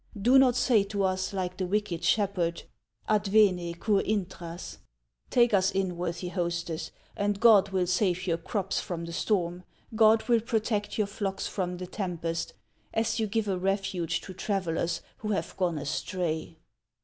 Do 0.19 0.39
not 0.39 0.55
say 0.55 0.83
to 0.85 1.03
us, 1.03 1.31
like 1.31 1.57
the 1.57 1.67
wicked 1.67 2.03
shepherd, 2.03 2.63
'Advene, 3.07 3.75
cur 3.79 3.99
intras?' 4.01 4.79
Take 5.29 5.53
us 5.53 5.69
in, 5.69 5.95
worthy 5.95 6.29
hostess, 6.29 6.89
and 7.15 7.39
God 7.39 7.69
will 7.69 7.85
save 7.85 8.25
your 8.25 8.39
crops 8.39 8.79
from 8.79 9.05
the 9.05 9.13
storm, 9.13 9.63
God 9.95 10.23
will 10.27 10.41
protect 10.41 10.97
your 10.97 11.05
flocks 11.05 11.45
from 11.45 11.77
the 11.77 11.85
tem 11.85 12.17
pest, 12.17 12.53
as 12.95 13.19
you 13.19 13.27
give 13.27 13.47
a 13.47 13.59
refuge 13.59 14.21
to 14.21 14.33
travellers 14.33 15.01
who 15.21 15.33
have 15.33 15.55
gone 15.55 15.77
astray 15.77 16.57